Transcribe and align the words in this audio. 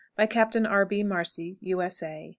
_By 0.17 0.25
Captain 0.25 0.65
R. 0.65 0.83
B. 0.83 1.03
MARCY, 1.03 1.57
U.S.A. 1.61 2.29